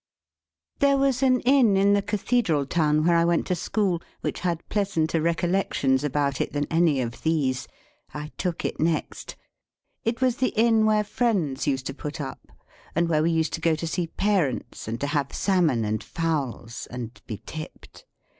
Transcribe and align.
There 0.79 0.97
was 0.97 1.21
an 1.21 1.41
Inn 1.41 1.77
in 1.77 1.93
the 1.93 2.01
cathedral 2.01 2.65
town 2.65 3.05
where 3.05 3.15
I 3.15 3.23
went 3.23 3.45
to 3.45 3.55
school, 3.55 4.01
which 4.21 4.39
had 4.39 4.67
pleasanter 4.67 5.21
recollections 5.21 6.03
about 6.03 6.41
it 6.41 6.53
than 6.53 6.65
any 6.71 7.01
of 7.01 7.21
these. 7.21 7.67
I 8.11 8.31
took 8.35 8.65
it 8.65 8.79
next. 8.79 9.35
It 10.03 10.19
was 10.19 10.37
the 10.37 10.55
Inn 10.59 10.87
where 10.87 11.03
friends 11.03 11.67
used 11.67 11.85
to 11.85 11.93
put 11.93 12.19
up, 12.19 12.51
and 12.95 13.09
where 13.09 13.21
we 13.21 13.29
used 13.29 13.53
to 13.53 13.61
go 13.61 13.75
to 13.75 13.85
see 13.85 14.07
parents, 14.07 14.87
and 14.87 14.99
to 15.01 15.05
have 15.05 15.33
salmon 15.33 15.85
and 15.85 16.03
fowls, 16.03 16.87
and 16.89 17.21
be 17.27 17.37
tipped. 17.45 18.07